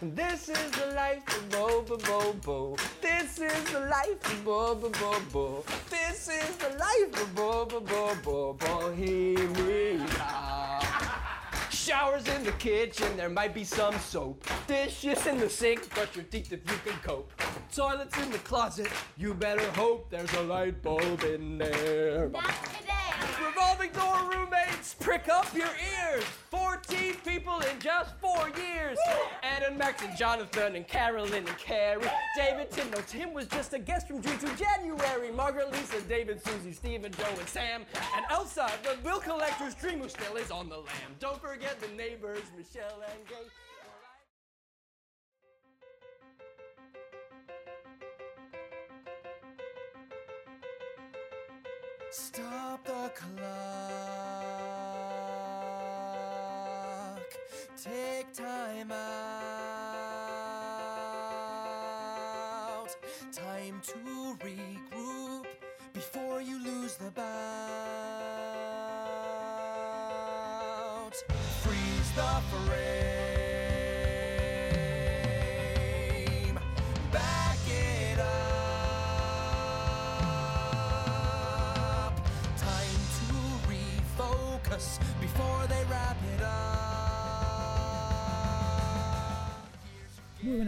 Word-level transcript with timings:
This 0.00 0.48
is 0.48 0.70
the 0.70 0.94
life 0.94 1.26
of 1.26 1.50
Bo 1.50 1.82
Bo 1.82 1.96
Bo 1.96 2.32
Bo. 2.44 2.76
This 3.02 3.40
is 3.40 3.64
the 3.72 3.80
life 3.80 4.32
of 4.32 4.44
Bo 4.44 4.76
Bo 4.76 4.90
Bo 4.90 5.20
Bo. 5.32 5.64
This 5.90 6.28
is 6.28 6.56
the 6.56 6.68
life 6.78 7.20
of 7.20 7.34
Bo 7.34 7.66
Bo 7.66 7.80
Bo 7.80 8.14
Bo 8.22 8.52
Bohemia. 8.52 10.06
Showers 11.68 12.28
in 12.28 12.44
the 12.44 12.52
kitchen, 12.60 13.16
there 13.16 13.28
might 13.28 13.52
be 13.52 13.64
some 13.64 13.98
soap. 13.98 14.46
Dishes 14.68 15.26
in 15.26 15.40
the 15.40 15.50
sink, 15.50 15.92
brush 15.92 16.14
your 16.14 16.26
teeth 16.26 16.52
if 16.52 16.60
you 16.70 16.78
can 16.84 17.00
cope. 17.02 17.32
Toilets 17.74 18.16
in 18.22 18.30
the 18.30 18.38
closet, 18.38 18.92
you 19.16 19.34
better 19.34 19.68
hope 19.72 20.08
there's 20.10 20.32
a 20.34 20.42
light 20.42 20.80
bulb 20.80 21.24
in 21.24 21.58
there. 21.58 22.28
That's 22.28 22.78
today. 22.78 22.94
Revolving 23.44 23.90
door 23.90 24.17
prick 25.00 25.28
up 25.28 25.54
your 25.54 25.68
ears. 25.68 26.24
14 26.50 27.14
people 27.24 27.60
in 27.60 27.78
just 27.80 28.16
four 28.18 28.50
years. 28.56 28.98
And 29.42 29.76
Max 29.76 30.02
and 30.02 30.16
Jonathan 30.16 30.76
and 30.76 30.86
Carolyn 30.86 31.46
and 31.46 31.58
Carrie. 31.58 32.04
David 32.36 32.70
Tim, 32.70 32.90
no, 32.90 32.98
Tim 33.06 33.32
was 33.32 33.46
just 33.46 33.74
a 33.74 33.78
guest 33.78 34.08
from 34.08 34.20
June 34.20 34.38
to 34.38 34.56
January. 34.56 35.30
Margaret, 35.30 35.70
Lisa, 35.72 36.00
David, 36.02 36.44
Susie, 36.44 36.72
Stephen, 36.72 37.12
Joe, 37.12 37.24
and 37.38 37.48
Sam. 37.48 37.84
And 38.16 38.24
Elsa, 38.30 38.70
the 38.82 38.96
bill 39.02 39.20
collector's 39.20 39.74
dream 39.74 40.00
who 40.00 40.08
still 40.08 40.36
is 40.36 40.50
on 40.50 40.68
the 40.68 40.76
lam. 40.76 41.14
Don't 41.20 41.40
forget 41.40 41.80
the 41.80 41.88
neighbors, 41.88 42.42
Michelle 42.56 43.02
and 43.06 43.28
Gay. 43.28 43.34
Stop 52.10 52.84
the 52.84 53.12
clock. 53.14 54.27
Take 57.84 58.32
time 58.32 58.90
out. 58.90 58.98
Time 63.30 63.80
to 63.86 64.36
regroup 64.44 65.46
before 65.92 66.42
you 66.42 66.58
lose 66.64 66.96
the 66.96 67.12
bout. 67.12 67.22
Freeze 71.62 72.12
the 72.16 72.42
frame. 72.50 72.87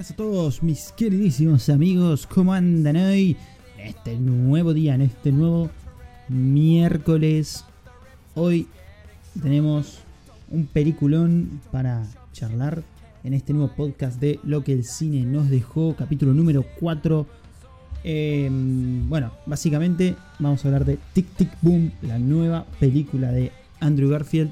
Buenas 0.01 0.13
a 0.13 0.17
todos 0.17 0.63
mis 0.63 0.93
queridísimos 0.93 1.69
amigos, 1.69 2.27
¿cómo 2.27 2.55
andan 2.55 2.97
hoy? 2.97 3.37
En 3.77 3.89
este 3.89 4.17
nuevo 4.17 4.73
día, 4.73 4.95
en 4.95 5.03
este 5.03 5.31
nuevo 5.31 5.69
miércoles. 6.29 7.67
Hoy 8.35 8.67
tenemos 9.43 9.99
un 10.49 10.65
peliculón 10.65 11.61
para 11.71 12.07
charlar 12.33 12.83
en 13.25 13.35
este 13.35 13.53
nuevo 13.53 13.75
podcast 13.77 14.19
de 14.19 14.41
Lo 14.43 14.65
que 14.65 14.73
el 14.73 14.85
cine 14.85 15.27
nos 15.27 15.51
dejó, 15.51 15.95
capítulo 15.95 16.33
número 16.33 16.65
4. 16.79 17.27
Eh, 18.03 18.49
bueno, 19.07 19.33
básicamente 19.45 20.17
vamos 20.39 20.65
a 20.65 20.69
hablar 20.69 20.87
de 20.87 20.99
Tic 21.13 21.27
Tic 21.37 21.51
Boom, 21.61 21.93
la 22.01 22.19
nueva 22.19 22.65
película 22.79 23.33
de 23.33 23.53
Andrew 23.81 24.09
Garfield. 24.09 24.51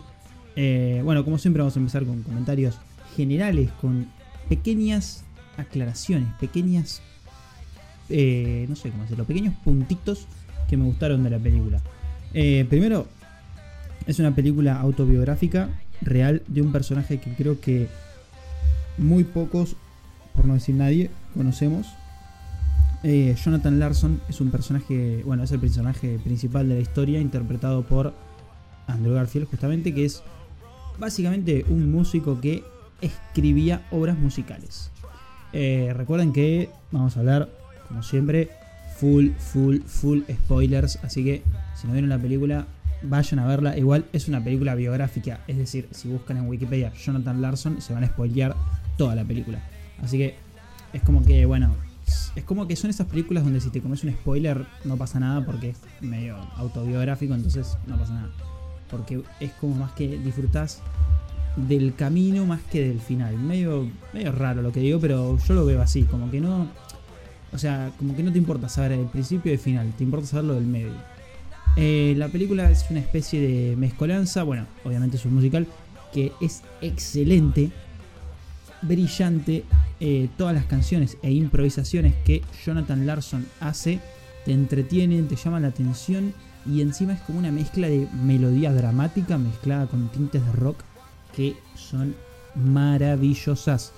Eh, 0.57 1.01
bueno, 1.03 1.25
como 1.25 1.39
siempre 1.39 1.63
vamos 1.63 1.75
a 1.75 1.81
empezar 1.81 2.05
con 2.05 2.23
comentarios 2.23 2.77
generales, 3.17 3.71
con 3.81 4.09
pequeñas 4.51 5.25
aclaraciones, 5.59 6.33
pequeñas, 6.41 7.03
eh, 8.09 8.65
no 8.69 8.77
sé 8.77 8.91
cómo 8.91 9.03
decirlo, 9.03 9.25
pequeños 9.25 9.55
puntitos 9.63 10.27
que 10.69 10.77
me 10.77 10.85
gustaron 10.85 11.23
de 11.25 11.31
la 11.31 11.39
película. 11.39 11.83
Eh, 12.33 12.67
primero, 12.69 13.07
es 14.07 14.19
una 14.19 14.35
película 14.35 14.81
autobiográfica 14.81 15.69
real 16.01 16.43
de 16.47 16.63
un 16.63 16.73
personaje 16.73 17.19
que 17.19 17.33
creo 17.35 17.61
que 17.61 17.89
muy 18.97 19.25
pocos, 19.25 19.77
por 20.35 20.45
no 20.45 20.55
decir 20.55 20.75
nadie, 20.75 21.11
conocemos. 21.35 21.89
Eh, 23.03 23.37
Jonathan 23.43 23.79
Larson 23.79 24.21
es 24.29 24.41
un 24.41 24.51
personaje, 24.51 25.23
bueno, 25.25 25.45
es 25.45 25.53
el 25.53 25.61
personaje 25.61 26.19
principal 26.19 26.69
de 26.69 26.77
la 26.77 26.81
historia, 26.81 27.21
interpretado 27.21 27.83
por 27.83 28.15
Andrew 28.87 29.15
Garfield, 29.15 29.49
justamente, 29.49 29.95
que 29.95 30.05
es 30.05 30.23
básicamente 30.99 31.65
un 31.69 31.93
músico 31.93 32.41
que 32.41 32.65
escribía 33.01 33.87
obras 33.91 34.19
musicales. 34.19 34.91
Eh, 35.53 35.93
recuerden 35.95 36.33
que 36.33 36.71
vamos 36.91 37.17
a 37.17 37.21
hablar, 37.21 37.49
como 37.89 38.03
siempre, 38.03 38.51
full, 38.97 39.31
full, 39.39 39.79
full 39.87 40.21
spoilers. 40.31 40.99
Así 41.03 41.25
que 41.25 41.43
si 41.75 41.87
no 41.87 41.93
vieron 41.93 42.11
la 42.11 42.19
película, 42.19 42.67
vayan 43.03 43.39
a 43.41 43.47
verla. 43.47 43.77
Igual 43.77 44.05
es 44.13 44.29
una 44.29 44.43
película 44.43 44.75
biográfica, 44.75 45.41
es 45.47 45.57
decir, 45.57 45.89
si 45.93 46.09
buscan 46.09 46.37
en 46.37 46.49
Wikipedia 46.49 46.93
Jonathan 46.93 47.41
Larson, 47.41 47.81
se 47.81 47.95
van 47.95 48.05
a 48.05 48.09
spoilear 48.09 48.55
toda 48.97 49.15
la 49.15 49.25
película. 49.25 49.61
Así 50.03 50.19
que 50.19 50.37
es 50.93 51.03
como 51.03 51.25
que, 51.25 51.45
bueno, 51.47 51.75
es 52.35 52.45
como 52.45 52.67
que 52.67 52.77
son 52.77 52.91
esas 52.91 53.07
películas 53.07 53.45
donde 53.45 53.61
si 53.61 53.71
te 53.71 53.81
comes 53.81 54.03
un 54.05 54.13
spoiler 54.13 54.67
no 54.85 54.97
pasa 54.97 55.21
nada 55.21 55.45
porque 55.45 55.71
es 55.71 55.79
medio 56.01 56.37
autobiográfico, 56.57 57.35
entonces 57.35 57.77
no 57.87 57.99
pasa 57.99 58.15
nada. 58.15 58.31
Porque 58.91 59.23
es 59.41 59.53
como 59.53 59.75
más 59.75 59.93
que 59.93 60.19
disfrutás 60.19 60.83
del 61.57 61.95
camino 61.95 62.47
más 62.47 62.61
que 62.63 62.89
del 62.89 63.01
final. 63.01 63.37
Medio, 63.37 63.89
medio 64.13 64.33
raro 64.33 64.63
lo 64.63 64.73
que 64.73 64.81
digo, 64.81 65.01
pero 65.01 65.39
yo 65.39 65.55
lo 65.55 65.65
veo 65.65 65.83
así, 65.83 66.05
como 66.05 66.31
que 66.31 66.41
no. 66.41 66.69
O 67.53 67.59
sea, 67.59 67.93
como 67.99 68.15
que 68.15 68.23
no 68.23 68.31
te 68.31 68.39
importa 68.39 68.69
saber 68.69 68.93
el 68.93 69.07
principio 69.07 69.51
y 69.51 69.55
el 69.55 69.61
final, 69.61 69.93
te 69.97 70.05
importa 70.05 70.27
saber 70.27 70.45
lo 70.45 70.55
del 70.55 70.67
medio. 70.67 70.93
Eh, 71.77 72.15
la 72.17 72.29
película 72.29 72.71
es 72.71 72.85
una 72.91 73.01
especie 73.01 73.41
de 73.41 73.77
mezcolanza, 73.77 74.43
bueno, 74.43 74.67
obviamente 74.85 75.17
es 75.17 75.25
un 75.25 75.35
musical, 75.35 75.67
que 76.13 76.33
es 76.41 76.63
excelente, 76.81 77.71
brillante. 78.83 79.65
eh, 80.01 80.29
todas 80.37 80.55
las 80.55 80.67
canciones 80.67 81.17
e 81.23 81.33
improvisaciones 81.33 82.15
que 82.25 82.43
Jonathan 82.65 83.07
Larson 83.07 83.47
hace 83.61 84.01
te 84.45 84.53
entretienen, 84.53 85.27
te 85.27 85.37
llaman 85.37 85.63
la 85.63 85.69
atención 85.69 86.33
y 86.67 86.83
encima 86.83 87.15
es 87.15 87.21
como 87.21 87.39
una 87.39 87.53
mezcla 87.53 87.89
de 87.89 88.09
melodía 88.23 88.73
dramática 88.73 89.39
mezclada 89.39 89.87
con 89.87 90.09
tintes 90.09 90.45
de 90.45 90.53
rock 90.53 90.79
que 91.35 91.57
son 91.75 92.15
maravillosas. 92.55 93.93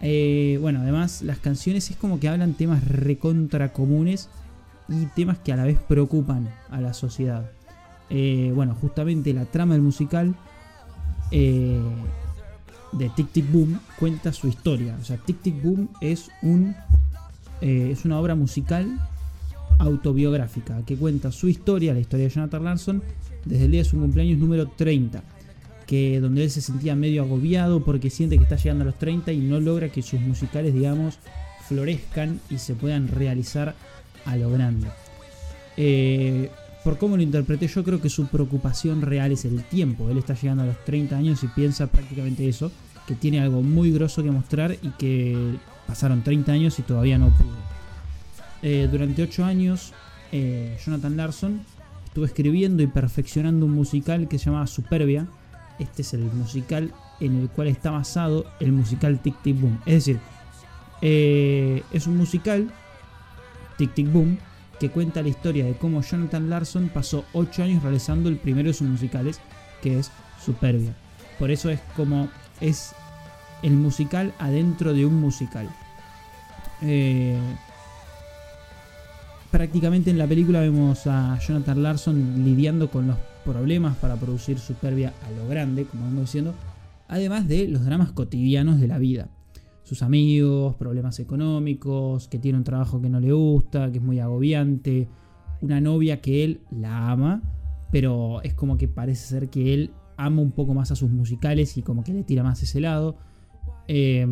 Eh, 0.00 0.58
bueno, 0.60 0.80
además 0.80 1.22
las 1.22 1.38
canciones 1.38 1.90
es 1.90 1.96
como 1.96 2.18
que 2.20 2.28
hablan 2.28 2.54
temas 2.54 2.84
recontra 2.86 3.72
comunes 3.72 4.28
y 4.88 5.06
temas 5.06 5.38
que 5.38 5.52
a 5.52 5.56
la 5.56 5.64
vez 5.64 5.78
preocupan 5.78 6.52
a 6.70 6.80
la 6.80 6.94
sociedad. 6.94 7.50
Eh, 8.08 8.52
bueno, 8.54 8.74
justamente 8.80 9.32
la 9.32 9.44
trama 9.44 9.74
del 9.74 9.82
musical 9.82 10.34
eh, 11.30 11.80
de 12.92 13.08
Tic 13.10 13.30
Tic 13.30 13.52
Boom 13.52 13.78
cuenta 13.98 14.32
su 14.32 14.48
historia. 14.48 14.96
O 15.00 15.04
sea, 15.04 15.16
Tic 15.18 15.40
Tic 15.42 15.62
Boom 15.62 15.88
es, 16.00 16.30
un, 16.42 16.74
es 17.60 18.04
una 18.04 18.18
obra 18.18 18.34
musical 18.34 18.98
autobiográfica 19.80 20.84
que 20.86 20.96
cuenta 20.96 21.32
su 21.32 21.48
historia, 21.48 21.92
la 21.92 22.00
historia 22.00 22.26
de 22.28 22.34
Jonathan 22.34 22.64
Larson, 22.64 23.02
desde 23.44 23.64
el 23.64 23.70
día 23.72 23.82
de 23.82 23.88
su 23.88 23.98
cumpleaños 23.98 24.38
número 24.38 24.68
30 24.68 25.22
que 25.90 26.20
donde 26.20 26.44
él 26.44 26.50
se 26.52 26.60
sentía 26.60 26.94
medio 26.94 27.22
agobiado 27.24 27.82
porque 27.82 28.10
siente 28.10 28.36
que 28.36 28.44
está 28.44 28.54
llegando 28.54 28.82
a 28.82 28.86
los 28.86 28.98
30 29.00 29.32
y 29.32 29.38
no 29.38 29.58
logra 29.58 29.88
que 29.88 30.02
sus 30.02 30.20
musicales, 30.20 30.72
digamos, 30.72 31.18
florezcan 31.66 32.38
y 32.48 32.58
se 32.58 32.74
puedan 32.74 33.08
realizar 33.08 33.74
a 34.24 34.36
lo 34.36 34.52
grande. 34.52 34.86
Eh, 35.76 36.48
por 36.84 36.96
cómo 36.96 37.16
lo 37.16 37.24
interpreté, 37.24 37.66
yo 37.66 37.82
creo 37.82 38.00
que 38.00 38.08
su 38.08 38.28
preocupación 38.28 39.02
real 39.02 39.32
es 39.32 39.44
el 39.44 39.64
tiempo. 39.64 40.08
Él 40.08 40.18
está 40.18 40.34
llegando 40.34 40.62
a 40.62 40.66
los 40.66 40.84
30 40.84 41.16
años 41.16 41.42
y 41.42 41.48
piensa 41.48 41.88
prácticamente 41.88 42.48
eso, 42.48 42.70
que 43.08 43.16
tiene 43.16 43.40
algo 43.40 43.60
muy 43.60 43.90
grosso 43.90 44.22
que 44.22 44.30
mostrar 44.30 44.76
y 44.80 44.90
que 44.90 45.56
pasaron 45.88 46.22
30 46.22 46.52
años 46.52 46.78
y 46.78 46.82
todavía 46.82 47.18
no 47.18 47.30
pudo. 47.30 47.79
Eh, 48.62 48.88
durante 48.90 49.22
8 49.22 49.44
años, 49.44 49.92
eh, 50.32 50.78
Jonathan 50.84 51.16
Larson 51.16 51.60
estuvo 52.04 52.24
escribiendo 52.24 52.82
y 52.82 52.86
perfeccionando 52.86 53.66
un 53.66 53.72
musical 53.72 54.28
que 54.28 54.38
se 54.38 54.46
llamaba 54.46 54.66
Superbia, 54.66 55.26
este 55.78 56.02
es 56.02 56.12
el 56.12 56.24
musical 56.24 56.92
en 57.20 57.40
el 57.40 57.48
cual 57.48 57.68
está 57.68 57.90
basado 57.90 58.46
el 58.60 58.72
musical 58.72 59.18
Tic 59.18 59.40
Tic 59.42 59.58
Boom. 59.58 59.80
Es 59.86 59.94
decir, 59.94 60.18
eh, 61.00 61.82
es 61.92 62.06
un 62.06 62.16
musical, 62.16 62.70
Tic 63.78 63.94
Tic 63.94 64.12
Boom, 64.12 64.38
que 64.78 64.90
cuenta 64.90 65.22
la 65.22 65.28
historia 65.28 65.64
de 65.64 65.74
cómo 65.74 66.02
Jonathan 66.02 66.50
Larson 66.50 66.90
pasó 66.92 67.24
8 67.32 67.62
años 67.62 67.82
realizando 67.82 68.28
el 68.28 68.36
primero 68.36 68.68
de 68.68 68.74
sus 68.74 68.88
musicales, 68.88 69.40
que 69.82 69.98
es 69.98 70.10
Superbia. 70.44 70.94
Por 71.38 71.50
eso 71.50 71.70
es 71.70 71.80
como 71.96 72.28
es 72.60 72.92
el 73.62 73.72
musical 73.72 74.34
adentro 74.38 74.92
de 74.92 75.06
un 75.06 75.14
musical. 75.14 75.68
Prácticamente 79.50 80.10
en 80.10 80.18
la 80.18 80.26
película 80.26 80.60
vemos 80.60 81.06
a 81.06 81.38
Jonathan 81.38 81.82
Larson 81.82 82.44
lidiando 82.44 82.90
con 82.90 83.08
los 83.08 83.16
problemas 83.44 83.96
para 83.96 84.16
producir 84.16 84.58
Superbia 84.58 85.12
a 85.26 85.30
lo 85.32 85.48
grande, 85.48 85.84
como 85.84 86.06
vengo 86.06 86.20
diciendo, 86.20 86.54
además 87.08 87.48
de 87.48 87.68
los 87.68 87.84
dramas 87.84 88.12
cotidianos 88.12 88.80
de 88.80 88.88
la 88.88 88.98
vida. 88.98 89.28
sus 89.82 90.02
amigos, 90.02 90.76
problemas 90.76 91.18
económicos, 91.18 92.28
que 92.28 92.38
tiene 92.38 92.58
un 92.58 92.64
trabajo 92.64 93.02
que 93.02 93.08
no 93.08 93.18
le 93.18 93.32
gusta, 93.32 93.90
que 93.90 93.98
es 93.98 94.04
muy 94.04 94.20
agobiante, 94.20 95.08
una 95.62 95.80
novia 95.80 96.20
que 96.20 96.44
él 96.44 96.60
la 96.70 97.10
ama, 97.10 97.42
pero 97.90 98.40
es 98.42 98.54
como 98.54 98.76
que 98.76 98.86
parece 98.86 99.26
ser 99.26 99.48
que 99.50 99.74
él 99.74 99.90
ama 100.16 100.42
un 100.42 100.52
poco 100.52 100.74
más 100.74 100.92
a 100.92 100.96
sus 100.96 101.10
musicales 101.10 101.76
y 101.76 101.82
como 101.82 102.04
que 102.04 102.12
le 102.12 102.22
tira 102.22 102.44
más 102.44 102.62
ese 102.62 102.80
lado. 102.80 103.16
Eh, 103.88 104.24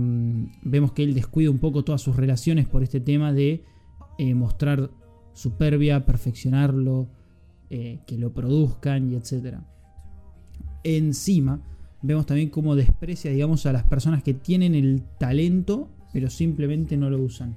vemos 0.63 0.93
que 0.93 1.03
él 1.03 1.15
descuida 1.15 1.51
un 1.51 1.59
poco 1.59 1.83
todas 1.83 2.01
sus 2.03 2.15
relaciones 2.15 2.69
por 2.69 2.85
este 2.85 3.01
tema 3.01 3.33
de 3.33 3.65
eh, 4.19 4.35
mostrar 4.35 4.91
superbia, 5.39 6.05
perfeccionarlo, 6.05 7.09
eh, 7.71 8.01
que 8.07 8.19
lo 8.19 8.33
produzcan 8.33 9.13
y 9.13 9.15
etc. 9.15 9.59
Encima, 10.83 11.61
vemos 12.03 12.27
también 12.27 12.51
cómo 12.51 12.75
desprecia, 12.75 13.31
digamos, 13.31 13.65
a 13.67 13.73
las 13.73 13.85
personas 13.85 14.23
que 14.23 14.35
tienen 14.35 14.75
el 14.75 15.03
talento, 15.19 15.89
pero 16.13 16.29
simplemente 16.29 16.97
no 16.97 17.09
lo 17.09 17.19
usan. 17.23 17.55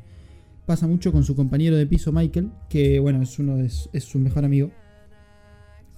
Pasa 0.65 0.85
mucho 0.85 1.11
con 1.11 1.23
su 1.23 1.35
compañero 1.35 1.75
de 1.75 1.87
piso 1.87 2.11
Michael, 2.11 2.51
que 2.69 2.99
bueno, 2.99 3.21
es 3.21 3.39
uno 3.39 3.57
de, 3.57 3.65
es 3.65 4.03
su 4.03 4.19
mejor 4.19 4.45
amigo, 4.45 4.69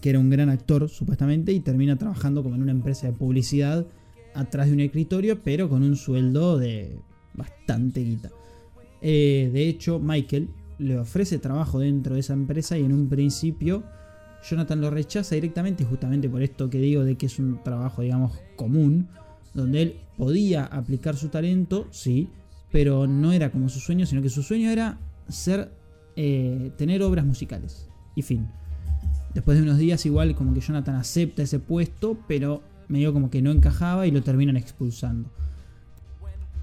que 0.02 0.10
era 0.10 0.20
un 0.20 0.30
gran 0.30 0.50
actor 0.50 0.88
supuestamente 0.90 1.52
y 1.52 1.60
termina 1.60 1.98
trabajando 1.98 2.44
como 2.44 2.56
en 2.56 2.62
una 2.62 2.72
empresa 2.72 3.08
de 3.08 3.14
publicidad 3.14 3.86
atrás 4.34 4.68
de 4.68 4.74
un 4.74 4.80
escritorio, 4.80 5.44
pero 5.44 5.68
con 5.68 5.84
un 5.84 5.98
sueldo 5.98 6.58
de 6.58 6.98
bastante 7.34 8.04
guita. 8.04 8.30
Eh, 9.02 9.50
de 9.52 9.68
hecho, 9.68 10.00
Michael 10.00 10.48
le 10.78 10.98
ofrece 10.98 11.40
trabajo 11.40 11.80
dentro 11.80 12.16
de 12.16 12.22
esa 12.22 12.34
empresa 12.34 12.78
y 12.78 12.84
en 12.84 12.94
un 12.94 13.10
principio 13.10 13.84
Jonathan 14.44 14.82
lo 14.82 14.90
rechaza 14.90 15.36
directamente, 15.36 15.86
justamente 15.86 16.30
por 16.30 16.42
esto 16.42 16.70
que 16.70 16.80
digo 16.80 17.04
de 17.04 17.16
que 17.16 17.28
es 17.28 17.40
un 17.40 17.64
trabajo, 17.64 18.02
digamos, 18.02 18.34
común, 18.56 19.08
donde 19.54 19.82
él 19.82 19.96
podía 20.18 20.66
aplicar 20.66 21.16
su 21.16 21.30
talento, 21.30 21.88
sí, 21.92 22.30
pero 22.72 23.08
no 23.08 23.32
era 23.32 23.52
como 23.52 23.70
su 23.70 23.80
sueño, 23.80 24.06
sino 24.06 24.22
que 24.22 24.30
su 24.30 24.44
sueño 24.44 24.70
era 24.70 24.98
ser, 25.30 25.72
eh, 26.16 26.72
tener 26.78 27.02
obras 27.04 27.26
musicales. 27.26 27.88
Y 28.16 28.22
fin. 28.22 28.48
Después 29.34 29.58
de 29.58 29.64
unos 29.64 29.78
días, 29.78 30.06
igual 30.06 30.36
como 30.36 30.54
que 30.54 30.60
Jonathan 30.60 30.96
acepta 30.96 31.42
ese 31.42 31.60
puesto, 31.60 32.18
pero 32.28 32.62
medio 32.88 33.14
como 33.14 33.30
que 33.30 33.42
no 33.42 33.52
encajaba 33.52 34.06
y 34.08 34.12
lo 34.12 34.22
terminan 34.22 34.58
expulsando. 34.58 35.30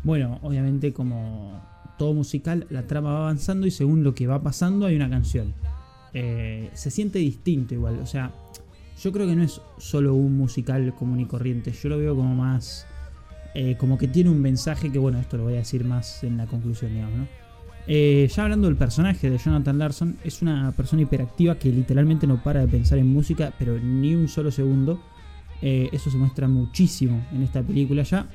Bueno, 0.05 0.39
obviamente 0.43 0.93
como 0.93 1.61
todo 2.01 2.15
musical, 2.15 2.67
la 2.71 2.87
trama 2.87 3.13
va 3.13 3.19
avanzando 3.19 3.67
y 3.67 3.71
según 3.71 4.03
lo 4.03 4.15
que 4.15 4.27
va 4.27 4.43
pasando 4.43 4.87
hay 4.87 4.97
una 4.97 5.11
canción. 5.11 5.53
Eh, 6.15 6.71
se 6.73 6.91
siente 6.91 7.19
distinto 7.19 7.75
igual, 7.75 7.99
o 7.99 8.07
sea, 8.07 8.33
yo 9.03 9.13
creo 9.13 9.27
que 9.27 9.37
no 9.37 9.43
es 9.43 9.61
solo 9.77 10.15
un 10.15 10.35
musical 10.35 10.95
común 10.95 11.21
y 11.21 11.27
corriente, 11.27 11.73
yo 11.73 11.91
lo 11.91 11.99
veo 11.99 12.17
como 12.17 12.35
más... 12.35 12.87
Eh, 13.55 13.77
como 13.79 13.99
que 13.99 14.09
tiene 14.09 14.31
un 14.31 14.41
mensaje 14.41 14.91
que 14.91 14.99
bueno, 14.99 15.19
esto 15.19 15.37
lo 15.37 15.43
voy 15.43 15.55
a 15.55 15.59
decir 15.59 15.85
más 15.85 16.25
en 16.25 16.39
la 16.39 16.47
conclusión, 16.47 16.95
digamos, 16.95 17.19
¿no? 17.19 17.27
Eh, 17.87 18.31
ya 18.35 18.45
hablando 18.45 18.69
del 18.69 18.77
personaje 18.77 19.29
de 19.29 19.37
Jonathan 19.37 19.77
Larson, 19.77 20.17
es 20.25 20.41
una 20.41 20.73
persona 20.73 21.03
hiperactiva 21.03 21.57
que 21.57 21.71
literalmente 21.71 22.27
no 22.27 22.43
para 22.43 22.61
de 22.61 22.69
pensar 22.69 22.97
en 22.97 23.09
música, 23.09 23.53
pero 23.59 23.79
ni 23.79 24.15
un 24.15 24.27
solo 24.27 24.51
segundo. 24.51 25.03
eso 25.61 26.11
se 26.11 26.17
muestra 26.17 26.49
muchísimo 26.49 27.21
en 27.31 27.43
esta 27.43 27.63
película 27.63 28.05
ya 28.05 28.27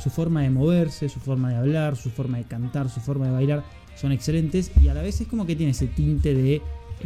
su 0.00 0.10
forma 0.10 0.42
de 0.42 0.50
moverse, 0.50 1.08
su 1.08 1.20
forma 1.20 1.50
de 1.50 1.56
hablar, 1.56 1.96
su 1.96 2.10
forma 2.10 2.38
de 2.38 2.44
cantar, 2.44 2.88
su 2.88 3.00
forma 3.00 3.26
de 3.26 3.32
bailar 3.32 3.64
son 3.96 4.12
excelentes 4.12 4.72
y 4.82 4.88
a 4.88 4.94
la 4.94 5.02
vez 5.02 5.20
es 5.20 5.28
como 5.28 5.46
que 5.46 5.54
tiene 5.56 5.72
ese 5.72 5.86
tinte 5.86 6.34
de 6.34 6.62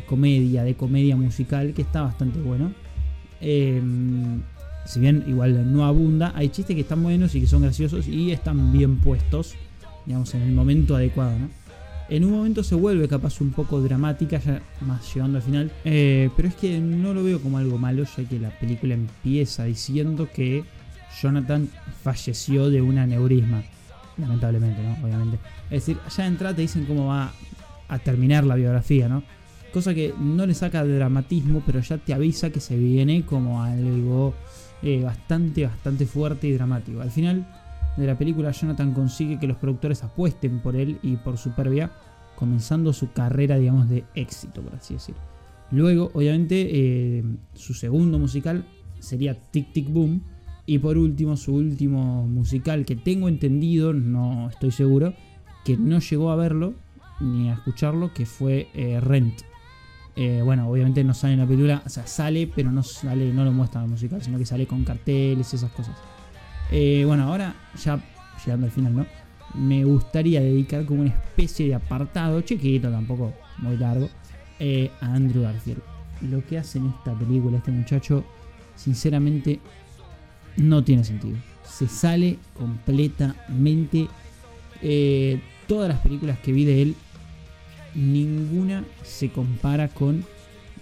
comedia, 0.07 0.65
de 0.65 0.75
comedia 0.75 1.17
musical 1.17 1.73
que 1.75 1.83
está 1.83 2.03
bastante 2.03 2.41
bueno. 2.41 2.73
Em, 3.41 4.43
si 4.87 5.01
bien 5.01 5.25
igual 5.27 5.73
no 5.73 5.85
abunda, 5.85 6.33
hay 6.35 6.49
chistes 6.51 6.75
que 6.75 6.83
están 6.83 7.03
buenos 7.03 7.35
y 7.35 7.41
que 7.41 7.47
son 7.47 7.63
graciosos 7.63 8.07
y 8.07 8.31
están 8.31 8.73
bien 8.73 8.99
puestos, 8.99 9.55
digamos, 10.07 10.35
en 10.35 10.43
el 10.43 10.53
momento 10.53 10.97
adecuado, 10.97 11.33
En 12.11 12.23
un 12.23 12.33
momento 12.33 12.63
se 12.63 12.75
vuelve 12.75 13.09
capaz 13.09 13.41
un 13.41 13.51
poco 13.51 13.81
dramática, 13.81 14.39
ya 14.39 14.61
más 14.83 15.15
llegando 15.15 15.39
al 15.39 15.43
final, 15.43 15.73
eh, 15.87 16.29
pero 16.37 16.49
es 16.49 16.55
que 16.55 16.79
no 16.79 17.15
lo 17.15 17.25
veo 17.25 17.41
como 17.41 17.57
algo 17.57 17.79
malo, 17.79 18.05
ya 18.05 18.29
que 18.29 18.39
la 18.39 18.51
película 18.51 18.93
empieza 18.93 19.65
diciendo 19.65 20.29
que 20.31 20.65
Jonathan 21.21 21.69
falleció 22.03 22.71
de 22.71 22.83
un 22.83 22.99
aneurisma. 22.99 23.63
Lamentablemente, 24.17 24.83
¿no? 24.83 24.97
Obviamente. 25.05 25.39
Es 25.71 25.87
decir, 25.87 25.99
ya 26.17 26.23
de 26.23 26.29
entrada 26.29 26.55
te 26.55 26.63
dicen 26.63 26.85
cómo 26.85 27.07
va 27.07 27.33
a 27.89 27.99
terminar 27.99 28.45
la 28.45 28.55
biografía, 28.55 29.09
¿no? 29.09 29.23
Cosa 29.73 29.93
que 29.93 30.15
no 30.19 30.47
le 30.47 30.55
saca 30.55 30.85
de 30.85 30.95
dramatismo, 30.95 31.63
pero 31.67 31.81
ya 31.81 31.99
te 31.99 32.15
avisa 32.15 32.51
que 32.51 32.61
se 32.61 32.77
viene 32.77 33.25
como 33.25 33.63
algo 33.63 34.35
eh, 34.83 35.03
bastante, 35.03 35.67
bastante 35.67 36.07
fuerte 36.07 36.47
y 36.47 36.53
dramático. 36.53 37.01
Al 37.01 37.11
final 37.11 37.47
de 37.97 38.07
la 38.07 38.17
película, 38.17 38.53
Jonathan 38.53 38.93
consigue 38.93 39.39
que 39.41 39.49
los 39.49 39.57
productores 39.57 40.05
apuesten 40.05 40.61
por 40.61 40.77
él 40.77 40.99
y 41.03 41.17
por 41.17 41.39
Superbia, 41.39 41.91
comenzando 42.37 42.93
su 42.93 43.13
carrera, 43.13 43.57
digamos, 43.57 43.89
de 43.89 44.05
éxito, 44.15 44.63
por 44.63 44.75
así 44.75 44.95
decirlo. 44.95 45.21
Luego, 45.71 46.11
obviamente, 46.15 46.69
eh, 46.71 47.25
su 47.55 47.75
segundo 47.75 48.19
musical 48.19 48.65
sería 49.01 49.35
Tic 49.35 49.73
Tic 49.73 49.91
Boom, 49.91 50.23
y 50.67 50.79
por 50.79 50.97
último, 50.97 51.37
su 51.37 51.55
último 51.55 52.27
musical 52.27 52.87
que 52.87 52.97
tengo 52.97 53.29
entendido, 53.29 53.93
no 53.93 54.49
estoy 54.49 54.71
seguro, 54.71 55.15
que 55.65 55.77
no 55.77 55.99
llegó 55.99 56.31
a 56.31 56.37
verlo 56.37 56.75
ni 57.21 57.51
a 57.51 57.55
escucharlo, 57.55 58.13
que 58.15 58.27
fue 58.27 58.69
eh, 58.75 59.01
Rent. 59.01 59.43
Eh, 60.17 60.41
bueno, 60.43 60.69
obviamente 60.69 61.03
no 61.05 61.13
sale 61.13 61.35
en 61.35 61.41
la 61.41 61.47
película, 61.47 61.83
o 61.85 61.89
sea, 61.89 62.07
sale, 62.07 62.47
pero 62.47 62.71
no 62.71 62.83
sale, 62.83 63.33
no 63.33 63.45
lo 63.45 63.53
muestra 63.53 63.83
el 63.83 63.91
musical, 63.91 64.23
sino 64.23 64.39
que 64.39 64.47
sale 64.47 64.67
con 64.67 64.85
carteles 64.85 65.53
y 65.53 65.57
esas 65.57 65.71
cosas. 65.73 65.97
Eh, 66.71 67.05
bueno, 67.07 67.25
ahora 67.25 67.55
ya 67.83 68.03
llegando 68.45 68.67
al 68.67 68.73
final, 68.73 68.97
¿no? 68.97 69.07
Me 69.55 69.85
gustaría 69.85 70.41
dedicar 70.41 70.85
como 70.87 71.03
una 71.03 71.11
especie 71.11 71.69
de 71.69 71.75
apartado, 71.75 72.41
chiquito, 72.41 72.91
tampoco 72.91 73.33
muy 73.59 73.77
largo, 73.77 74.09
a 75.01 75.07
Andrew 75.07 75.43
Garfield. 75.43 75.83
Lo 76.23 76.45
que 76.47 76.59
hace 76.59 76.79
en 76.79 76.87
esta 76.87 77.17
película 77.17 77.59
este 77.59 77.71
muchacho, 77.71 78.25
sinceramente, 78.77 79.61
no 80.57 80.85
tiene 80.85 81.05
sentido. 81.05 81.37
Se 81.65 81.89
sale 81.89 82.39
completamente. 82.55 84.09
Eh, 84.83 85.41
todas 85.67 85.89
las 85.89 85.99
películas 86.01 86.39
que 86.39 86.53
vi 86.53 86.65
de 86.65 86.83
él, 86.83 86.97
ninguna 87.95 88.85
se 89.03 89.31
compara 89.31 89.89
con 89.89 90.25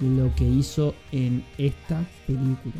lo 0.00 0.34
que 0.34 0.48
hizo 0.48 0.94
en 1.12 1.44
esta 1.58 2.04
película. 2.26 2.74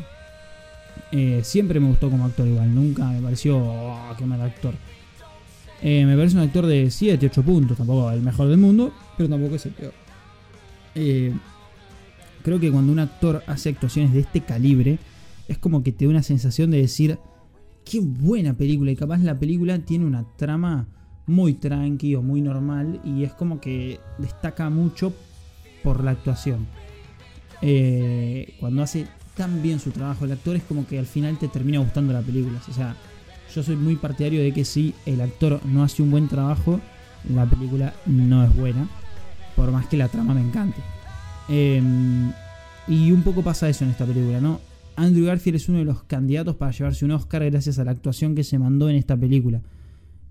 Eh, 1.11 1.41
siempre 1.43 1.79
me 1.79 1.87
gustó 1.87 2.09
como 2.09 2.25
actor 2.25 2.47
igual, 2.47 2.73
nunca 2.73 3.05
me 3.05 3.21
pareció 3.21 3.57
oh, 3.57 4.15
qué 4.17 4.25
mal 4.25 4.41
actor. 4.41 4.73
Eh, 5.81 6.05
me 6.05 6.15
parece 6.15 6.35
un 6.35 6.43
actor 6.43 6.65
de 6.65 6.89
7, 6.89 7.25
8 7.27 7.43
puntos, 7.43 7.77
tampoco 7.77 8.09
el 8.11 8.21
mejor 8.21 8.47
del 8.47 8.57
mundo, 8.57 8.93
pero 9.17 9.29
tampoco 9.29 9.55
es 9.55 9.65
el 9.65 9.71
peor. 9.73 9.93
creo 12.43 12.59
que 12.59 12.71
cuando 12.71 12.91
un 12.91 12.99
actor 12.99 13.43
hace 13.47 13.69
actuaciones 13.69 14.13
de 14.13 14.21
este 14.21 14.41
calibre, 14.41 14.97
es 15.53 15.59
como 15.59 15.83
que 15.83 15.91
te 15.91 16.05
da 16.05 16.11
una 16.11 16.23
sensación 16.23 16.71
de 16.71 16.77
decir, 16.77 17.17
qué 17.85 17.99
buena 17.99 18.53
película. 18.53 18.91
Y 18.91 18.95
capaz 18.95 19.19
la 19.19 19.39
película 19.39 19.79
tiene 19.79 20.05
una 20.05 20.25
trama 20.35 20.87
muy 21.25 21.53
tranqui 21.53 22.15
o 22.15 22.21
muy 22.21 22.41
normal 22.41 22.99
y 23.05 23.23
es 23.23 23.33
como 23.33 23.61
que 23.61 23.99
destaca 24.17 24.69
mucho 24.69 25.13
por 25.83 26.03
la 26.03 26.11
actuación. 26.11 26.67
Eh, 27.61 28.55
cuando 28.59 28.83
hace 28.83 29.07
tan 29.35 29.61
bien 29.61 29.79
su 29.79 29.91
trabajo 29.91 30.25
el 30.25 30.33
actor 30.33 30.55
es 30.57 30.63
como 30.63 30.85
que 30.85 30.99
al 30.99 31.05
final 31.05 31.37
te 31.37 31.47
termina 31.47 31.79
gustando 31.79 32.13
la 32.13 32.21
película. 32.21 32.59
O 32.69 32.73
sea, 32.73 32.95
yo 33.53 33.63
soy 33.63 33.75
muy 33.75 33.95
partidario 33.95 34.41
de 34.41 34.53
que 34.53 34.65
si 34.65 34.93
el 35.05 35.21
actor 35.21 35.61
no 35.65 35.83
hace 35.83 36.01
un 36.01 36.11
buen 36.11 36.27
trabajo, 36.27 36.79
la 37.29 37.45
película 37.45 37.93
no 38.05 38.43
es 38.43 38.55
buena. 38.55 38.87
Por 39.55 39.71
más 39.71 39.87
que 39.87 39.97
la 39.97 40.09
trama 40.09 40.33
me 40.33 40.41
encante. 40.41 40.81
Em, 41.47 42.31
y 42.87 43.11
un 43.11 43.21
poco 43.21 43.43
pasa 43.43 43.69
eso 43.69 43.85
en 43.85 43.91
esta 43.91 44.05
película, 44.05 44.41
¿no? 44.41 44.59
Andrew 44.95 45.25
Garfield 45.25 45.55
es 45.55 45.69
uno 45.69 45.79
de 45.79 45.85
los 45.85 46.03
candidatos 46.03 46.55
para 46.55 46.71
llevarse 46.71 47.05
un 47.05 47.11
Oscar 47.11 47.43
gracias 47.45 47.79
a 47.79 47.83
la 47.83 47.91
actuación 47.91 48.35
que 48.35 48.43
se 48.43 48.59
mandó 48.59 48.89
en 48.89 48.95
esta 48.95 49.17
película. 49.17 49.61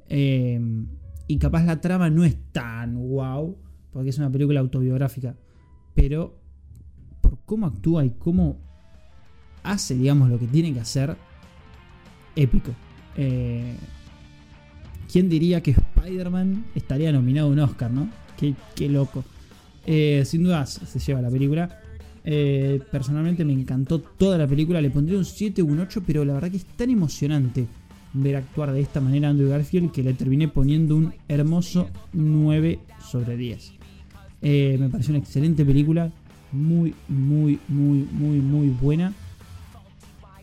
Em, 0.09 0.87
y 1.27 1.39
capaz 1.39 1.65
la 1.65 1.81
trama 1.81 2.11
no 2.11 2.25
es 2.25 2.37
tan 2.53 2.97
wow, 2.97 3.57
porque 3.93 4.11
es 4.11 4.19
una 4.19 4.31
película 4.31 4.61
autobiográfica, 4.61 5.37
pero 5.95 6.39
por 7.21 7.39
cómo 7.45 7.67
actúa 7.67 8.05
y 8.05 8.11
cómo 8.11 8.59
hace, 9.63 9.97
digamos, 9.97 10.31
lo 10.31 10.39
que 10.39 10.47
tiene 10.47 10.73
que 10.73 10.81
hacer, 10.81 11.17
épico. 12.37 12.73
Eh, 13.17 13.77
¿Quién 15.11 15.29
diría 15.29 15.63
que 15.63 15.73
Spider-Man 15.73 16.67
estaría 16.75 17.13
nominado 17.13 17.49
a 17.49 17.51
un 17.51 17.59
Oscar, 17.59 17.91
no? 17.91 18.09
Qué, 18.75 18.89
loco. 18.89 19.25
Eh, 19.87 20.25
sin 20.25 20.43
dudas 20.43 20.81
se 20.85 20.99
lleva 20.99 21.21
la 21.21 21.31
película. 21.31 21.82
Eh, 22.25 22.81
personalmente 22.91 23.45
me 23.45 23.53
encantó 23.53 24.01
toda 24.01 24.39
la 24.39 24.47
película, 24.47 24.81
le 24.81 24.91
pondría 24.91 25.19
un 25.19 25.25
7 25.25 25.63
o 25.63 25.67
un 25.67 25.81
8, 25.81 26.03
pero 26.07 26.25
la 26.25 26.35
verdad 26.35 26.51
que 26.51 26.59
es 26.59 26.65
tan 26.65 26.91
emocionante 26.91 27.67
ver 28.15 28.37
actuar 28.37 28.73
de 28.73 28.81
esta 28.81 29.01
manera 29.01 29.29
a 29.29 29.31
Andrew 29.31 29.49
Garfield 29.49 29.91
que 29.91 30.03
le 30.03 30.15
terminé 30.15 30.49
poniendo 30.49 30.97
un 30.97 31.15
hermoso 31.29 31.89
9 32.13 32.79
sobre 33.01 33.37
10. 33.37 33.73
Eh, 34.43 34.77
me 34.79 34.89
pareció 34.89 35.13
una 35.13 35.21
excelente 35.21 35.65
película, 35.65 36.13
muy, 36.53 36.95
muy, 37.09 37.59
muy, 37.69 38.07
muy, 38.13 38.39
muy 38.39 38.69
buena. 38.69 39.13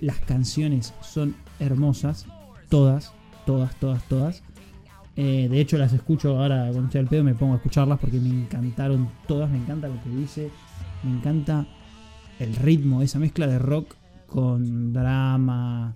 Las 0.02 0.20
canciones 0.20 0.94
son 1.02 1.36
hermosas, 1.60 2.26
todas, 2.70 3.14
todas, 3.46 3.76
todas, 3.76 4.04
todas. 4.08 4.44
Eh, 5.16 5.50
de 5.52 5.60
hecho, 5.60 5.78
las 5.78 5.92
escucho 5.92 6.40
ahora 6.40 6.70
cuando 6.72 6.86
estoy 6.86 7.02
al 7.02 7.08
pedo, 7.08 7.24
me 7.26 7.36
pongo 7.36 7.54
a 7.54 7.58
escucharlas 7.58 8.00
porque 8.00 8.20
me 8.20 8.30
encantaron 8.30 9.10
todas. 9.28 9.50
Me 9.50 9.58
encanta 9.58 9.90
lo 9.90 10.02
que 10.02 10.10
dice, 10.10 10.50
me 11.04 11.18
encanta 11.18 11.68
el 12.40 12.56
ritmo, 12.56 13.02
esa 13.02 13.20
mezcla 13.20 13.48
de 13.48 13.60
rock 13.60 13.96
con 14.28 14.94
drama, 14.94 15.96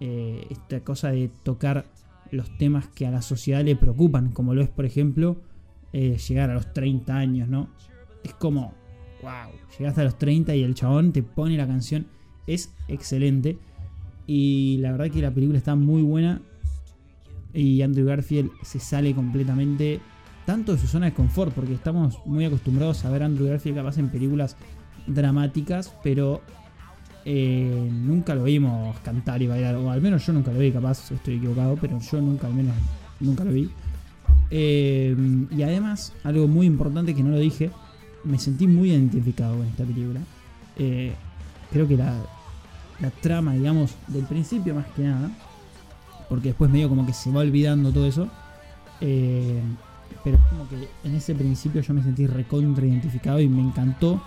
eh, 0.00 0.46
esta 0.50 0.80
cosa 0.80 1.10
de 1.10 1.30
tocar 1.42 1.86
los 2.30 2.56
temas 2.58 2.88
que 2.88 3.06
a 3.06 3.10
la 3.10 3.22
sociedad 3.22 3.64
le 3.64 3.76
preocupan, 3.76 4.32
como 4.32 4.54
lo 4.54 4.62
es, 4.62 4.68
por 4.68 4.84
ejemplo, 4.84 5.36
eh, 5.92 6.18
llegar 6.18 6.50
a 6.50 6.54
los 6.54 6.72
30 6.72 7.16
años, 7.16 7.48
¿no? 7.48 7.68
Es 8.24 8.34
como, 8.34 8.74
wow, 9.22 9.52
llegaste 9.78 10.00
a 10.00 10.04
los 10.04 10.18
30 10.18 10.54
y 10.56 10.62
el 10.62 10.74
chabón 10.74 11.12
te 11.12 11.22
pone 11.22 11.56
la 11.56 11.66
canción, 11.66 12.06
es 12.46 12.74
excelente. 12.88 13.58
Y 14.26 14.78
la 14.80 14.92
verdad 14.92 15.10
que 15.10 15.22
la 15.22 15.30
película 15.30 15.58
está 15.58 15.76
muy 15.76 16.02
buena. 16.02 16.42
Y 17.54 17.80
Andrew 17.82 18.06
Garfield 18.06 18.50
se 18.62 18.80
sale 18.80 19.14
completamente 19.14 20.00
tanto 20.46 20.72
de 20.72 20.78
su 20.78 20.86
zona 20.86 21.06
de 21.06 21.12
confort, 21.12 21.52
porque 21.52 21.74
estamos 21.74 22.18
muy 22.24 22.44
acostumbrados 22.44 23.04
a 23.04 23.10
ver 23.10 23.22
a 23.22 23.26
Andrew 23.26 23.48
Garfield 23.48 23.76
capaz 23.76 23.98
en 23.98 24.08
películas 24.08 24.56
dramáticas, 25.06 25.92
pero 26.02 26.40
eh, 27.24 27.90
nunca 27.92 28.34
lo 28.36 28.44
vimos 28.44 28.96
cantar 29.00 29.42
y 29.42 29.48
bailar, 29.48 29.74
o 29.74 29.90
al 29.90 30.00
menos 30.00 30.24
yo 30.24 30.32
nunca 30.32 30.52
lo 30.52 30.60
vi, 30.60 30.70
capaz 30.70 31.10
estoy 31.10 31.34
equivocado, 31.34 31.76
pero 31.80 31.98
yo 31.98 32.20
nunca, 32.20 32.46
al 32.46 32.54
menos, 32.54 32.74
nunca 33.18 33.44
lo 33.44 33.52
vi. 33.52 33.68
Eh, 34.50 35.16
y 35.50 35.62
además, 35.62 36.12
algo 36.22 36.46
muy 36.46 36.66
importante 36.66 37.12
que 37.12 37.24
no 37.24 37.30
lo 37.30 37.38
dije, 37.38 37.72
me 38.22 38.38
sentí 38.38 38.68
muy 38.68 38.90
identificado 38.90 39.56
con 39.56 39.66
esta 39.66 39.84
película. 39.84 40.20
Eh, 40.78 41.12
creo 41.72 41.88
que 41.88 41.96
la, 41.96 42.14
la 43.00 43.10
trama, 43.10 43.54
digamos, 43.54 43.96
del 44.06 44.24
principio 44.24 44.76
más 44.76 44.86
que 44.94 45.02
nada, 45.02 45.28
porque 46.28 46.48
después 46.48 46.70
medio 46.70 46.88
como 46.88 47.04
que 47.04 47.12
se 47.12 47.32
va 47.32 47.40
olvidando 47.40 47.90
todo 47.90 48.06
eso. 48.06 48.28
Pero 50.26 50.40
como 50.50 50.68
que 50.68 50.88
en 51.04 51.14
ese 51.14 51.36
principio 51.36 51.80
yo 51.82 51.94
me 51.94 52.02
sentí 52.02 52.26
recontra 52.26 52.84
identificado 52.84 53.38
y 53.38 53.48
me 53.48 53.62
encantó 53.62 54.20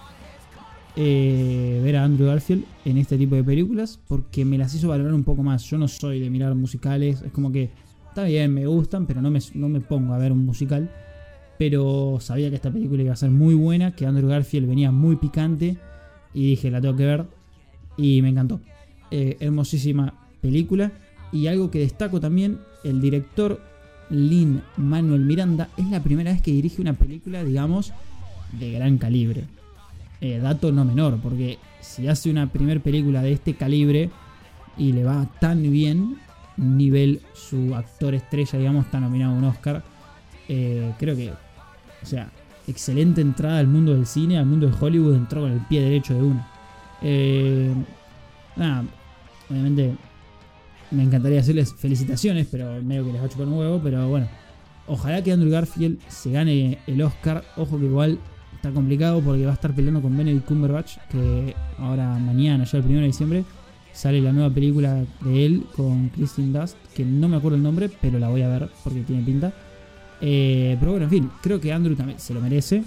eh, 0.96 1.82
ver 1.84 1.98
a 1.98 2.06
Andrew 2.06 2.26
Garfield 2.26 2.64
en 2.86 2.98
este 2.98 3.18
tipo 3.18 3.36
de 3.36 3.44
películas 3.44 4.00
porque 4.08 4.46
me 4.46 4.58
las 4.58 4.74
hizo 4.74 4.88
valorar 4.88 5.14
un 5.14 5.26
poco 5.26 5.44
más. 5.44 5.62
Yo 5.66 5.78
no 5.78 5.90
soy 5.90 6.22
de 6.22 6.30
mirar 6.30 6.56
musicales, 6.56 7.22
es 7.22 7.34
como 7.34 7.52
que 7.52 7.70
está 8.08 8.24
bien, 8.24 8.54
me 8.54 8.66
gustan, 8.66 9.08
pero 9.08 9.22
no 9.22 9.30
me, 9.30 9.40
no 9.56 9.68
me 9.68 9.82
pongo 9.82 10.14
a 10.14 10.18
ver 10.18 10.32
un 10.32 10.46
musical. 10.46 10.90
Pero 11.58 12.20
sabía 12.22 12.50
que 12.50 12.56
esta 12.56 12.72
película 12.72 13.04
iba 13.04 13.12
a 13.12 13.18
ser 13.18 13.32
muy 13.32 13.54
buena, 13.54 13.92
que 13.94 14.06
Andrew 14.06 14.30
Garfield 14.30 14.70
venía 14.70 14.94
muy 14.94 15.18
picante 15.18 15.76
y 16.34 16.52
dije, 16.52 16.72
la 16.72 16.80
tengo 16.80 16.96
que 16.96 17.06
ver 17.08 17.26
y 17.98 18.22
me 18.22 18.30
encantó. 18.30 18.62
Eh, 19.12 19.36
hermosísima 19.42 20.14
película. 20.40 20.94
Y 21.34 21.48
algo 21.48 21.70
que 21.70 21.80
destaco 21.80 22.22
también, 22.22 22.60
el 22.86 23.02
director 23.02 23.69
Lin 24.10 24.62
Manuel 24.78 25.22
Miranda 25.22 25.70
es 25.78 25.88
la 25.90 26.02
primera 26.02 26.32
vez 26.32 26.42
que 26.42 26.52
dirige 26.52 26.82
una 26.82 26.94
película, 26.94 27.44
digamos, 27.44 27.94
de 28.52 28.72
gran 28.72 28.98
calibre. 28.98 29.44
Eh, 30.22 30.40
dato 30.40 30.72
no 30.72 30.84
menor, 30.84 31.20
porque 31.22 31.60
si 31.82 32.08
hace 32.08 32.30
una 32.30 32.48
primera 32.48 32.80
película 32.80 33.22
de 33.22 33.34
este 33.34 33.54
calibre 33.54 34.10
y 34.78 34.92
le 34.92 35.04
va 35.04 35.28
tan 35.40 35.62
bien, 35.64 36.18
nivel 36.58 37.22
su 37.34 37.74
actor 37.76 38.14
estrella, 38.16 38.60
digamos, 38.60 38.86
está 38.86 39.00
nominado 39.00 39.34
a 39.34 39.38
un 39.38 39.44
Oscar, 39.46 39.84
eh, 40.48 40.94
creo 40.98 41.16
que, 41.16 41.32
o 41.32 42.06
sea, 42.06 42.30
excelente 42.68 43.22
entrada 43.22 43.60
al 43.60 43.68
mundo 43.68 43.94
del 43.94 44.06
cine, 44.06 44.38
al 44.38 44.46
mundo 44.46 44.68
de 44.68 44.76
Hollywood, 44.80 45.16
entró 45.16 45.42
con 45.42 45.52
el 45.52 45.62
pie 45.62 45.82
derecho 45.82 46.16
de 46.16 46.22
uno. 46.22 46.46
Eh, 47.02 47.74
obviamente 49.50 49.96
me 50.92 51.04
encantaría 51.04 51.40
hacerles 51.40 51.74
felicitaciones, 51.74 52.48
pero 52.52 52.82
medio 52.82 53.06
que 53.06 53.12
les 53.14 53.22
va 53.22 53.26
a 53.26 53.30
chupar 53.30 53.48
un 53.48 53.54
huevo, 53.54 53.80
pero 53.84 54.08
bueno. 54.08 54.28
Ojalá 54.88 55.24
que 55.24 55.32
Andrew 55.32 55.52
Garfield 55.52 56.00
se 56.08 56.32
gane 56.32 56.80
el 56.88 57.02
Oscar. 57.04 57.44
Ojo 57.58 57.78
que 57.78 57.86
igual 57.86 58.20
está 58.56 58.72
complicado 58.72 59.22
porque 59.22 59.46
va 59.46 59.52
a 59.52 59.54
estar 59.54 59.74
peleando 59.74 60.02
con 60.02 60.18
Benedict 60.18 60.46
Cumberbatch, 60.46 60.98
que 61.10 61.56
ahora 61.78 62.18
mañana, 62.18 62.64
ya 62.64 62.80
el 62.80 62.86
1 62.86 63.00
de 63.00 63.06
diciembre, 63.06 63.44
sale 63.94 64.20
la 64.20 64.32
nueva 64.32 64.50
película 64.50 65.06
de 65.22 65.46
él 65.46 65.66
con 65.76 66.10
Kristen 66.10 66.52
Dust, 66.52 66.76
que 66.96 67.06
no 67.06 67.30
me 67.30 67.38
acuerdo 67.38 67.58
el 67.58 67.64
nombre, 67.64 67.90
pero 68.02 68.18
la 68.18 68.30
voy 68.30 68.42
a 68.42 68.50
ver 68.50 68.70
porque 68.84 69.02
tiene 69.02 69.24
pinta. 69.24 69.54
Eh, 70.22 70.76
pero 70.80 70.92
bueno, 70.92 71.06
en 71.06 71.12
fin, 71.12 71.32
creo 71.42 71.62
que 71.62 71.72
Andrew 71.72 71.96
también 71.96 72.20
se 72.20 72.34
lo 72.34 72.42
merece. 72.42 72.84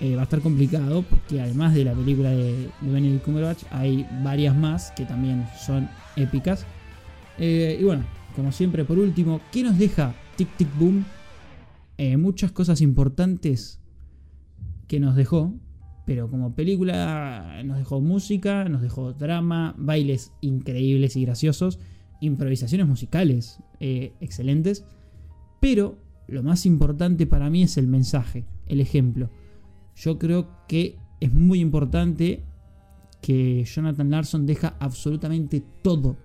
Eh, 0.00 0.14
va 0.14 0.22
a 0.22 0.24
estar 0.24 0.40
complicado 0.40 1.02
porque 1.02 1.40
además 1.40 1.74
de 1.74 1.84
la 1.84 1.92
película 1.92 2.30
de, 2.30 2.68
de 2.82 2.90
Benedict 2.90 3.24
Cumberbatch 3.24 3.62
hay 3.70 4.06
varias 4.22 4.54
más 4.54 4.90
que 4.90 5.06
también 5.06 5.46
son 5.64 5.88
épicas. 6.16 6.66
Eh, 7.38 7.78
y 7.80 7.84
bueno, 7.84 8.04
como 8.34 8.52
siempre, 8.52 8.84
por 8.84 8.98
último, 8.98 9.40
¿qué 9.52 9.62
nos 9.62 9.78
deja 9.78 10.14
Tic 10.36 10.48
Tic 10.56 10.68
Boom? 10.78 11.04
Eh, 11.98 12.16
muchas 12.16 12.52
cosas 12.52 12.80
importantes 12.80 13.80
que 14.86 15.00
nos 15.00 15.16
dejó, 15.16 15.54
pero 16.06 16.30
como 16.30 16.54
película 16.54 17.62
nos 17.64 17.78
dejó 17.78 18.00
música, 18.00 18.68
nos 18.68 18.82
dejó 18.82 19.12
drama, 19.12 19.74
bailes 19.78 20.32
increíbles 20.40 21.16
y 21.16 21.24
graciosos, 21.24 21.78
improvisaciones 22.20 22.86
musicales 22.86 23.60
eh, 23.80 24.12
excelentes, 24.20 24.84
pero 25.60 25.98
lo 26.28 26.42
más 26.42 26.66
importante 26.66 27.26
para 27.26 27.50
mí 27.50 27.62
es 27.62 27.76
el 27.76 27.86
mensaje, 27.86 28.44
el 28.66 28.80
ejemplo. 28.80 29.30
Yo 29.94 30.18
creo 30.18 30.66
que 30.68 30.98
es 31.20 31.32
muy 31.32 31.60
importante 31.60 32.44
que 33.22 33.64
Jonathan 33.64 34.10
Larson 34.10 34.46
deja 34.46 34.76
absolutamente 34.78 35.64
todo 35.82 36.16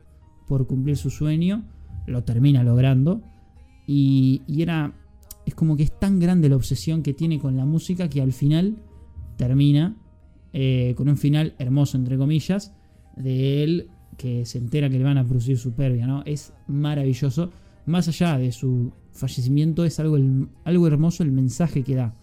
por 0.48 0.68
cumplir 0.68 0.98
su 0.98 1.10
sueño, 1.10 1.64
lo 2.08 2.24
termina 2.24 2.64
logrando. 2.64 3.22
Y, 3.88 4.42
era. 4.48 4.94
Es 5.46 5.56
como 5.56 5.76
que 5.76 5.84
es 5.84 6.00
tan 6.00 6.20
grande 6.20 6.50
la 6.50 6.56
obsesión 6.56 7.02
que 7.02 7.14
tiene 7.14 7.40
con 7.40 7.58
la 7.58 7.66
música 7.66 8.10
que 8.10 8.22
al 8.22 8.32
final 8.32 8.78
termina 9.38 9.96
eh, 10.54 10.94
con 10.96 11.10
un 11.10 11.18
final 11.18 11.56
hermoso, 11.58 11.98
entre 11.98 12.18
comillas, 12.18 12.74
de 13.16 13.64
él 13.64 13.90
que 14.18 14.46
se 14.46 14.60
entera 14.60 14.90
que 14.90 15.00
le 15.00 15.04
van 15.04 15.18
a 15.18 15.26
producir 15.26 15.58
Superbia, 15.58 16.06
¿no? 16.06 16.22
Es 16.26 16.54
maravilloso. 16.68 17.50
Más 17.88 18.08
allá 18.08 18.38
de 18.38 18.52
su 18.52 18.92
fallecimiento, 19.12 19.84
es 19.84 20.00
algo, 20.00 20.18
algo 20.64 20.88
hermoso 20.88 21.24
el 21.24 21.32
mensaje 21.32 21.84
que 21.84 21.96
da. 21.96 22.14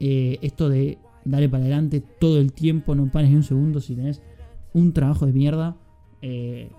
Eh, 0.00 0.38
esto 0.40 0.68
de 0.68 0.98
darle 1.24 1.48
para 1.48 1.64
adelante 1.64 2.00
todo 2.00 2.38
el 2.40 2.52
tiempo, 2.52 2.94
no 2.94 3.10
pares 3.10 3.30
ni 3.30 3.36
un 3.36 3.42
segundo 3.42 3.80
si 3.80 3.94
tenés 3.94 4.22
un 4.72 4.92
trabajo 4.92 5.26
de 5.26 5.32
mierda. 5.32 5.76
Eh, 6.22 6.70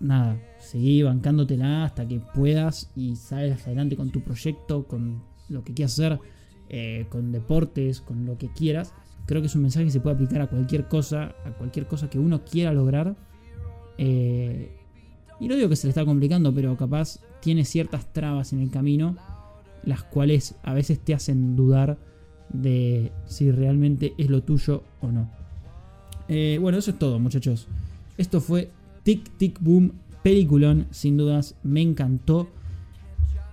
nada, 0.00 0.40
seguí 0.58 1.02
bancándotela 1.02 1.84
hasta 1.84 2.06
que 2.06 2.20
puedas 2.20 2.90
y 2.94 3.16
sales 3.16 3.66
adelante 3.66 3.96
con 3.96 4.10
tu 4.10 4.20
proyecto, 4.20 4.86
con 4.86 5.22
lo 5.48 5.64
que 5.64 5.74
quieras 5.74 5.92
hacer, 5.94 6.18
eh, 6.68 7.06
con 7.08 7.32
deportes, 7.32 8.00
con 8.00 8.26
lo 8.26 8.38
que 8.38 8.48
quieras. 8.48 8.92
Creo 9.26 9.40
que 9.40 9.46
es 9.46 9.54
un 9.54 9.62
mensaje 9.62 9.86
que 9.86 9.90
se 9.90 10.00
puede 10.00 10.14
aplicar 10.14 10.40
a 10.40 10.46
cualquier 10.46 10.88
cosa, 10.88 11.34
a 11.44 11.50
cualquier 11.50 11.86
cosa 11.86 12.08
que 12.08 12.18
uno 12.18 12.44
quiera 12.44 12.72
lograr. 12.72 13.16
Eh, 13.98 14.70
y 15.40 15.48
no 15.48 15.56
digo 15.56 15.68
que 15.68 15.76
se 15.76 15.86
le 15.86 15.90
está 15.90 16.04
complicando, 16.04 16.54
pero 16.54 16.76
capaz 16.76 17.20
tiene 17.40 17.64
ciertas 17.64 18.12
trabas 18.12 18.52
en 18.52 18.60
el 18.60 18.70
camino, 18.70 19.16
las 19.84 20.02
cuales 20.02 20.54
a 20.62 20.74
veces 20.74 20.98
te 21.00 21.14
hacen 21.14 21.56
dudar 21.56 21.98
de 22.48 23.12
si 23.26 23.50
realmente 23.50 24.14
es 24.18 24.30
lo 24.30 24.42
tuyo 24.42 24.82
o 25.00 25.12
no. 25.12 25.30
Eh, 26.28 26.58
bueno, 26.60 26.78
eso 26.78 26.90
es 26.90 26.98
todo, 26.98 27.18
muchachos. 27.18 27.68
Esto 28.16 28.40
fue 28.40 28.70
Tic 29.08 29.38
Tic 29.38 29.58
Boom, 29.62 29.92
peliculón, 30.22 30.86
sin 30.90 31.16
dudas, 31.16 31.54
me 31.62 31.80
encantó. 31.80 32.46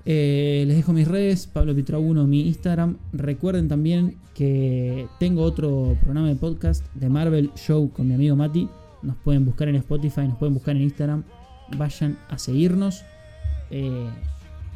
Eh, 0.04 0.66
les 0.68 0.76
dejo 0.76 0.92
mis 0.92 1.08
redes, 1.08 1.48
Pablo 1.48 1.74
Pitra 1.74 1.98
1, 1.98 2.28
mi 2.28 2.42
Instagram. 2.42 2.98
Recuerden 3.14 3.70
también 3.70 4.18
que 4.34 5.08
tengo 5.18 5.44
otro 5.44 5.96
programa 6.02 6.28
de 6.28 6.36
podcast 6.36 6.86
de 6.94 7.08
Marvel 7.08 7.52
Show 7.56 7.90
con 7.94 8.06
mi 8.06 8.16
amigo 8.16 8.36
Mati. 8.36 8.68
Nos 9.02 9.16
pueden 9.16 9.46
buscar 9.46 9.70
en 9.70 9.76
Spotify, 9.76 10.28
nos 10.28 10.38
pueden 10.38 10.56
buscar 10.56 10.76
en 10.76 10.82
Instagram. 10.82 11.24
Vayan 11.78 12.18
a 12.28 12.38
seguirnos. 12.38 13.06
Eh, 13.72 14.10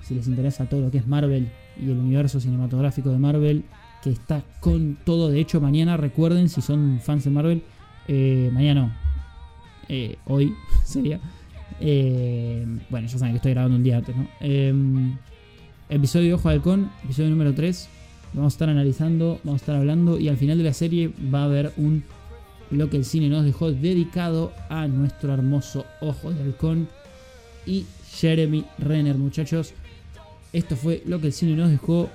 si 0.03 0.15
les 0.15 0.29
interesa 0.29 0.69
todo 0.69 0.79
lo 0.79 0.91
que 0.91 0.99
es 0.99 1.07
Marvel 1.07 1.49
y 1.77 1.91
el 1.91 1.97
universo 1.97 2.39
cinematográfico 2.39 3.09
de 3.09 3.19
Marvel, 3.19 3.65
que 4.01 4.11
está 4.11 4.45
con 4.61 4.97
todo. 5.03 5.29
De 5.29 5.41
hecho, 5.41 5.59
mañana 5.59 5.97
recuerden, 5.97 6.47
si 6.47 6.61
son 6.61 7.01
fans 7.03 7.25
de 7.25 7.31
Marvel, 7.31 7.63
eh, 8.07 8.49
mañana 8.53 8.81
no, 8.83 9.08
eh, 9.89 10.15
hoy 10.25 10.55
sería. 10.85 11.19
Eh, 11.81 12.65
bueno, 12.89 13.07
ya 13.07 13.17
saben 13.17 13.33
que 13.33 13.37
estoy 13.37 13.51
grabando 13.51 13.77
un 13.77 13.83
día 13.83 13.97
antes, 13.97 14.15
¿no? 14.15 14.27
Eh, 14.39 14.73
episodio 15.89 16.27
de 16.27 16.33
Ojo 16.35 16.49
de 16.49 16.55
Halcón, 16.55 16.91
episodio 17.03 17.29
número 17.29 17.53
3. 17.53 17.89
Vamos 18.33 18.53
a 18.53 18.55
estar 18.55 18.69
analizando, 18.69 19.39
vamos 19.43 19.61
a 19.61 19.63
estar 19.63 19.75
hablando 19.75 20.19
y 20.19 20.29
al 20.29 20.37
final 20.37 20.57
de 20.57 20.63
la 20.63 20.73
serie 20.73 21.11
va 21.33 21.41
a 21.41 21.45
haber 21.45 21.73
un 21.77 22.03
lo 22.71 22.89
que 22.89 22.97
el 22.97 23.05
cine 23.05 23.29
nos 23.29 23.45
dejó 23.45 23.71
dedicado 23.71 24.53
a 24.69 24.87
nuestro 24.87 25.33
hermoso 25.33 25.85
Ojo 26.01 26.31
de 26.31 26.43
Halcón 26.43 26.87
y 27.65 27.85
Jeremy 28.11 28.65
Renner, 28.77 29.17
muchachos. 29.17 29.73
Esto 30.53 30.75
fue 30.75 31.03
lo 31.05 31.19
que 31.19 31.27
el 31.27 31.33
cine 31.33 31.55
nos 31.55 31.69
dejó. 31.69 32.09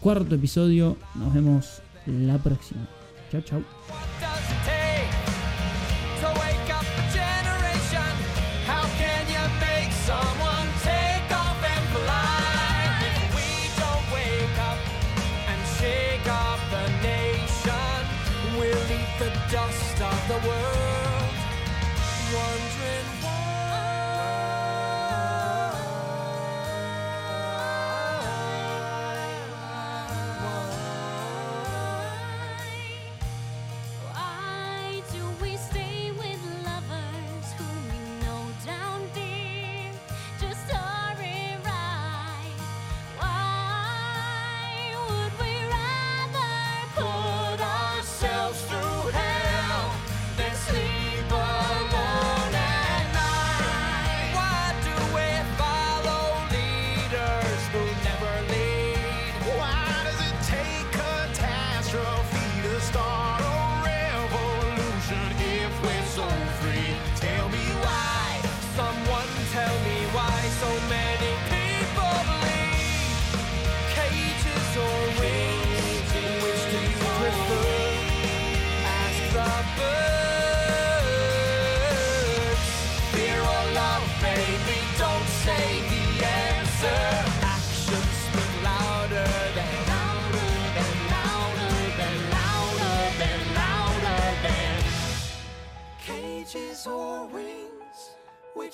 Cuarto 0.00 0.34
episodio. 0.34 0.96
Nos 1.14 1.32
vemos 1.32 1.82
la 2.06 2.38
próxima. 2.38 2.86
Chao, 3.30 3.40
chao. 3.42 4.13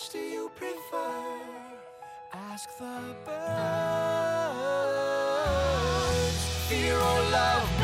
which 0.01 0.11
do 0.13 0.19
you 0.19 0.51
prefer? 0.55 1.41
Ask 2.33 2.79
the 2.79 3.15
birds. 3.27 3.37
Fear 6.69 6.95
or 6.95 7.21
love? 7.31 7.80